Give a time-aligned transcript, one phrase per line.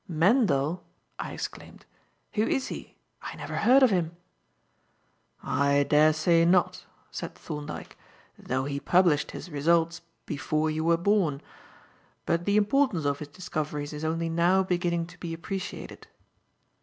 [0.07, 0.83] "Mendel!"
[1.19, 1.85] I exclaimed.
[2.33, 2.95] "Who is he?
[3.21, 4.17] I never heard of him."
[5.43, 7.95] "I daresay not." said Thorndyke,
[8.35, 11.39] "though he published his results before you were born.
[12.25, 16.07] But the importance of his discoveries is only now beginning to be appreciated."